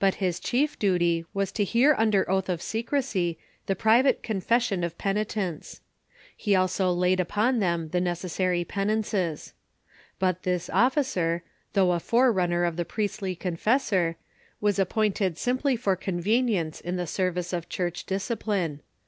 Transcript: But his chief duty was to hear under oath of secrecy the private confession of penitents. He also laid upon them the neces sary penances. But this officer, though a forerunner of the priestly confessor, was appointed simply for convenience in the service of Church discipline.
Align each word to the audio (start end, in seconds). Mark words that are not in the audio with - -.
But 0.00 0.16
his 0.16 0.40
chief 0.40 0.76
duty 0.76 1.24
was 1.32 1.52
to 1.52 1.62
hear 1.62 1.94
under 1.96 2.28
oath 2.28 2.48
of 2.48 2.60
secrecy 2.60 3.38
the 3.66 3.76
private 3.76 4.20
confession 4.20 4.82
of 4.82 4.98
penitents. 4.98 5.82
He 6.36 6.56
also 6.56 6.90
laid 6.90 7.20
upon 7.20 7.60
them 7.60 7.90
the 7.90 8.00
neces 8.00 8.30
sary 8.30 8.64
penances. 8.64 9.52
But 10.18 10.42
this 10.42 10.68
officer, 10.68 11.44
though 11.74 11.92
a 11.92 12.00
forerunner 12.00 12.64
of 12.64 12.74
the 12.74 12.84
priestly 12.84 13.36
confessor, 13.36 14.16
was 14.60 14.80
appointed 14.80 15.38
simply 15.38 15.76
for 15.76 15.94
convenience 15.94 16.80
in 16.80 16.96
the 16.96 17.06
service 17.06 17.52
of 17.52 17.68
Church 17.68 18.04
discipline. 18.04 18.80